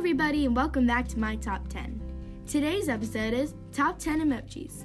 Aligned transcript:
everybody, 0.00 0.46
and 0.46 0.56
welcome 0.56 0.86
back 0.86 1.06
to 1.06 1.18
my 1.18 1.36
top 1.36 1.68
10. 1.68 2.00
Today's 2.46 2.88
episode 2.88 3.34
is 3.34 3.52
Top 3.70 3.98
10 3.98 4.22
Emojis. 4.22 4.84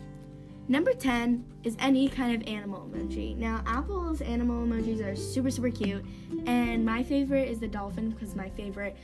Number 0.67 0.91
10 0.91 1.45
is 1.63 1.77
any 1.79 2.09
kind 2.09 2.35
of 2.35 2.45
animal 2.49 2.89
emoji. 2.91 3.33
Now, 3.37 3.63
Apple's 3.65 4.19
animal 4.19 4.67
emojis 4.67 5.01
are 5.01 5.15
super, 5.15 5.49
super 5.49 5.69
cute, 5.69 6.03
and 6.47 6.85
my 6.85 7.01
favorite 7.01 7.47
is 7.47 7.61
the 7.61 7.67
dolphin 7.69 8.09
because 8.09 8.35
my 8.35 8.49
favorite 8.49 8.97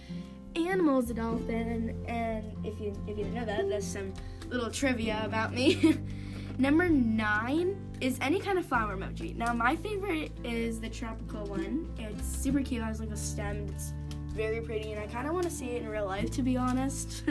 animal 0.57 0.99
is 0.99 1.05
the 1.05 1.13
dolphin. 1.13 1.95
And 2.09 2.57
if 2.65 2.77
you 2.81 2.93
if 3.07 3.17
you 3.17 3.23
didn't 3.23 3.33
know 3.33 3.45
that, 3.45 3.69
that's 3.69 3.87
some 3.87 4.13
little 4.49 4.69
trivia 4.69 5.21
about 5.23 5.53
me. 5.53 5.97
Number 6.57 6.89
nine 6.89 7.77
is 8.01 8.17
any 8.19 8.41
kind 8.41 8.59
of 8.59 8.65
flower 8.65 8.97
emoji. 8.97 9.33
Now, 9.37 9.53
my 9.53 9.77
favorite 9.77 10.33
is 10.43 10.81
the 10.81 10.89
tropical 10.89 11.45
one. 11.45 11.89
It's 11.97 12.27
super 12.27 12.59
cute. 12.59 12.81
It 12.81 12.85
has 12.85 12.99
like 12.99 13.11
a 13.11 13.17
stem. 13.17 13.65
It's 13.69 13.93
very 14.31 14.61
pretty, 14.61 14.91
and 14.91 15.01
I 15.01 15.07
kind 15.07 15.27
of 15.27 15.33
want 15.33 15.45
to 15.45 15.51
see 15.51 15.71
it 15.71 15.83
in 15.83 15.89
real 15.89 16.05
life, 16.05 16.31
to 16.31 16.41
be 16.41 16.57
honest. 16.57 17.23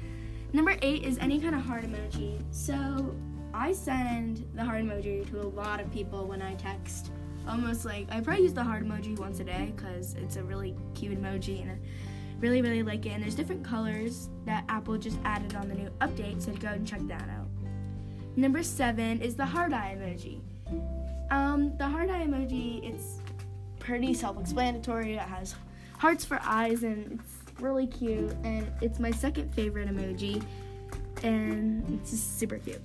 Number 0.52 0.76
eight 0.82 1.02
is 1.02 1.18
any 1.18 1.40
kind 1.40 1.54
of 1.54 1.62
heart 1.62 1.82
emoji. 1.82 2.42
So 2.52 3.14
I 3.52 3.72
send 3.72 4.48
the 4.54 4.64
heart 4.64 4.82
emoji 4.84 5.28
to 5.30 5.40
a 5.40 5.48
lot 5.48 5.80
of 5.80 5.92
people 5.92 6.26
when 6.26 6.40
I 6.40 6.54
text. 6.54 7.10
Almost 7.48 7.84
like 7.84 8.06
I 8.10 8.20
probably 8.20 8.44
use 8.44 8.54
the 8.54 8.62
heart 8.62 8.84
emoji 8.84 9.18
once 9.18 9.40
a 9.40 9.44
day 9.44 9.72
because 9.76 10.14
it's 10.14 10.36
a 10.36 10.42
really 10.42 10.74
cute 10.94 11.20
emoji 11.20 11.60
and 11.60 11.72
I 11.72 11.76
really 12.38 12.62
really 12.62 12.82
like 12.82 13.04
it. 13.04 13.10
And 13.10 13.22
there's 13.22 13.34
different 13.34 13.64
colors 13.64 14.28
that 14.44 14.64
Apple 14.68 14.96
just 14.96 15.18
added 15.24 15.54
on 15.56 15.68
the 15.68 15.74
new 15.74 15.90
update, 16.00 16.42
so 16.42 16.52
go 16.52 16.68
and 16.68 16.86
check 16.86 17.00
that 17.08 17.28
out. 17.28 17.48
Number 18.36 18.62
seven 18.62 19.20
is 19.20 19.34
the 19.34 19.46
heart 19.46 19.72
eye 19.72 19.96
emoji. 19.98 20.40
Um, 21.30 21.76
the 21.78 21.86
heart 21.86 22.10
eye 22.10 22.24
emoji, 22.26 22.82
it's 22.82 23.18
pretty 23.78 24.14
self-explanatory. 24.14 25.14
It 25.14 25.20
has 25.20 25.54
hearts 26.04 26.22
for 26.22 26.38
eyes 26.44 26.82
and 26.82 27.18
it's 27.18 27.62
really 27.62 27.86
cute 27.86 28.30
and 28.44 28.70
it's 28.82 28.98
my 28.98 29.10
second 29.10 29.50
favorite 29.54 29.88
emoji 29.88 30.44
and 31.22 31.82
it's 31.98 32.10
just 32.10 32.38
super 32.38 32.58
cute. 32.58 32.82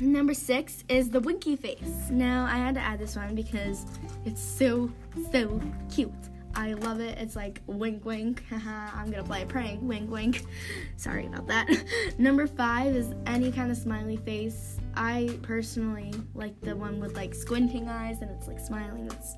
Number 0.00 0.32
six 0.32 0.82
is 0.88 1.10
the 1.10 1.20
winky 1.20 1.56
face. 1.56 2.08
Now 2.10 2.46
I 2.46 2.56
had 2.56 2.74
to 2.76 2.80
add 2.80 2.98
this 2.98 3.16
one 3.16 3.34
because 3.34 3.84
it's 4.24 4.40
so 4.40 4.90
so 5.30 5.60
cute. 5.94 6.10
I 6.54 6.74
love 6.74 7.00
it. 7.00 7.18
It's 7.18 7.36
like 7.36 7.60
wink 7.66 8.04
wink. 8.04 8.44
I'm 8.66 9.10
gonna 9.10 9.24
play 9.24 9.42
a 9.42 9.46
prank. 9.46 9.80
Wink 9.82 10.10
wink. 10.10 10.44
Sorry 10.96 11.26
about 11.26 11.46
that. 11.48 11.68
Number 12.18 12.46
five 12.46 12.94
is 12.94 13.14
any 13.26 13.50
kind 13.50 13.70
of 13.70 13.76
smiley 13.76 14.16
face. 14.16 14.78
I 14.94 15.38
personally 15.42 16.12
like 16.34 16.60
the 16.60 16.76
one 16.76 17.00
with 17.00 17.16
like 17.16 17.34
squinting 17.34 17.88
eyes 17.88 18.20
and 18.20 18.30
it's 18.30 18.46
like 18.46 18.60
smiling. 18.60 19.06
It's 19.06 19.36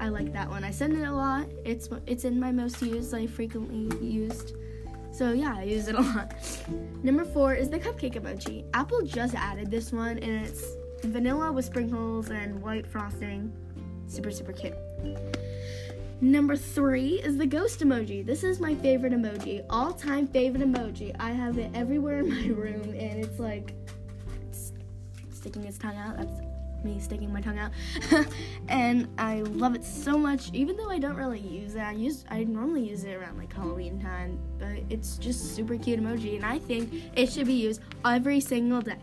I 0.00 0.08
like 0.08 0.32
that 0.32 0.48
one. 0.48 0.64
I 0.64 0.70
send 0.70 0.94
it 0.94 1.04
a 1.04 1.12
lot. 1.12 1.46
It's 1.64 1.88
it's 2.06 2.24
in 2.24 2.40
my 2.40 2.50
most 2.52 2.80
used. 2.82 3.14
I 3.14 3.26
frequently 3.26 4.04
used. 4.04 4.54
So 5.12 5.32
yeah, 5.32 5.54
I 5.56 5.64
use 5.64 5.88
it 5.88 5.94
a 5.94 6.00
lot. 6.00 6.34
Number 7.02 7.24
four 7.24 7.54
is 7.54 7.68
the 7.68 7.78
cupcake 7.78 8.14
emoji. 8.14 8.64
Apple 8.72 9.02
just 9.02 9.34
added 9.34 9.70
this 9.70 9.92
one 9.92 10.18
and 10.18 10.46
it's 10.46 10.64
vanilla 11.04 11.52
with 11.52 11.66
sprinkles 11.66 12.30
and 12.30 12.60
white 12.62 12.86
frosting. 12.86 13.52
Super 14.06 14.30
super 14.30 14.52
cute. 14.52 14.74
Number 16.22 16.54
three 16.54 17.14
is 17.14 17.36
the 17.36 17.46
ghost 17.46 17.80
emoji. 17.80 18.24
This 18.24 18.44
is 18.44 18.60
my 18.60 18.76
favorite 18.76 19.12
emoji, 19.12 19.66
all 19.68 19.92
time 19.92 20.28
favorite 20.28 20.62
emoji. 20.62 21.12
I 21.18 21.32
have 21.32 21.58
it 21.58 21.72
everywhere 21.74 22.20
in 22.20 22.28
my 22.28 22.46
room, 22.46 22.90
and 22.90 23.24
it's 23.24 23.40
like 23.40 23.74
it's 24.48 24.72
sticking 25.32 25.64
its 25.64 25.78
tongue 25.78 25.96
out. 25.96 26.16
That's 26.16 26.40
me 26.84 27.00
sticking 27.00 27.32
my 27.32 27.40
tongue 27.40 27.58
out, 27.58 27.72
and 28.68 29.08
I 29.18 29.40
love 29.40 29.74
it 29.74 29.84
so 29.84 30.16
much. 30.16 30.50
Even 30.52 30.76
though 30.76 30.90
I 30.90 31.00
don't 31.00 31.16
really 31.16 31.40
use 31.40 31.74
it, 31.74 31.80
I 31.82 31.90
use 31.90 32.24
I 32.30 32.44
normally 32.44 32.88
use 32.88 33.02
it 33.02 33.14
around 33.14 33.36
like 33.36 33.52
Halloween 33.52 34.00
time, 34.00 34.38
but 34.60 34.78
it's 34.90 35.18
just 35.18 35.56
super 35.56 35.76
cute 35.76 36.00
emoji, 36.00 36.36
and 36.36 36.46
I 36.46 36.60
think 36.60 37.02
it 37.16 37.32
should 37.32 37.48
be 37.48 37.54
used 37.54 37.80
every 38.04 38.38
single 38.38 38.80
day. 38.80 38.94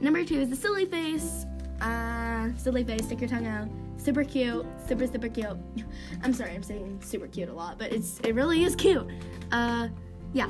Number 0.00 0.24
two 0.24 0.40
is 0.40 0.48
the 0.48 0.56
silly 0.56 0.86
face. 0.86 1.44
Uh, 1.82 2.19
silly 2.60 2.84
face, 2.84 3.04
stick 3.04 3.20
your 3.20 3.30
tongue 3.30 3.46
out 3.46 3.68
super 4.00 4.24
cute, 4.24 4.66
super 4.86 5.06
super 5.06 5.28
cute. 5.28 5.56
I'm 6.22 6.32
sorry, 6.32 6.54
I'm 6.54 6.62
saying 6.62 7.00
super 7.04 7.26
cute 7.26 7.48
a 7.48 7.52
lot, 7.52 7.78
but 7.78 7.92
it's 7.92 8.18
it 8.20 8.34
really 8.34 8.64
is 8.64 8.74
cute. 8.74 9.06
Uh, 9.52 9.88
yeah. 10.32 10.48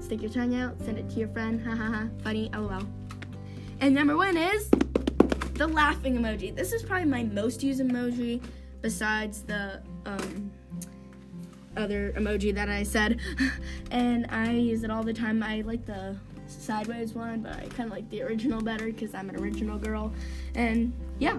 Stick 0.00 0.20
your 0.20 0.30
tongue 0.30 0.54
out, 0.56 0.78
send 0.80 0.98
it 0.98 1.08
to 1.10 1.16
your 1.16 1.28
friend. 1.28 1.64
Ha 1.64 1.74
ha 1.74 1.90
ha. 1.90 2.08
Funny. 2.22 2.50
lol. 2.52 2.82
And 3.80 3.94
number 3.94 4.16
one 4.16 4.36
is 4.36 4.68
the 5.54 5.66
laughing 5.66 6.16
emoji. 6.16 6.54
This 6.54 6.72
is 6.72 6.82
probably 6.82 7.08
my 7.08 7.24
most 7.24 7.62
used 7.62 7.80
emoji, 7.80 8.42
besides 8.80 9.42
the 9.42 9.82
um 10.06 10.50
other 11.76 12.12
emoji 12.18 12.54
that 12.54 12.68
I 12.68 12.82
said, 12.82 13.18
and 13.90 14.26
I 14.28 14.50
use 14.52 14.84
it 14.84 14.90
all 14.90 15.02
the 15.02 15.14
time. 15.14 15.42
I 15.42 15.62
like 15.62 15.86
the 15.86 16.16
sideways 16.46 17.14
one, 17.14 17.40
but 17.40 17.56
I 17.56 17.66
kind 17.66 17.88
of 17.88 17.90
like 17.90 18.08
the 18.10 18.22
original 18.22 18.60
better 18.62 18.86
because 18.86 19.14
I'm 19.14 19.28
an 19.28 19.36
original 19.36 19.78
girl. 19.78 20.12
And 20.54 20.92
yeah. 21.18 21.38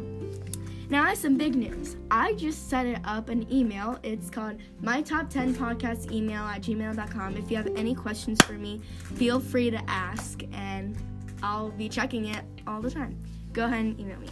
Now 0.89 1.03
I 1.03 1.09
have 1.09 1.17
some 1.17 1.37
big 1.37 1.55
news. 1.55 1.95
I 2.11 2.33
just 2.33 2.69
set 2.69 2.85
it 2.85 2.99
up 3.05 3.29
an 3.29 3.51
email. 3.51 3.97
It's 4.03 4.29
called 4.29 4.57
my 4.81 5.01
top 5.01 5.29
10 5.29 5.55
podcast 5.55 6.11
email 6.11 6.43
at 6.43 6.61
gmail.com. 6.61 7.37
If 7.37 7.49
you 7.49 7.57
have 7.57 7.67
any 7.75 7.95
questions 7.95 8.41
for 8.43 8.53
me, 8.53 8.81
feel 9.15 9.39
free 9.39 9.71
to 9.71 9.81
ask 9.89 10.43
and 10.51 10.95
I'll 11.41 11.71
be 11.71 11.89
checking 11.89 12.25
it 12.25 12.43
all 12.67 12.81
the 12.81 12.91
time. 12.91 13.17
Go 13.53 13.65
ahead 13.65 13.79
and 13.79 13.99
email 13.99 14.19
me. 14.19 14.29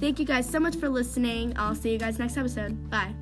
Thank 0.00 0.18
you 0.18 0.24
guys 0.24 0.48
so 0.48 0.58
much 0.58 0.76
for 0.76 0.88
listening. 0.88 1.52
I'll 1.56 1.74
see 1.74 1.92
you 1.92 1.98
guys 1.98 2.18
next 2.18 2.36
episode. 2.36 2.90
Bye. 2.90 3.14